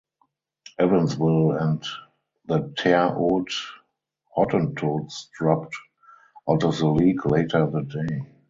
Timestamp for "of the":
6.63-6.87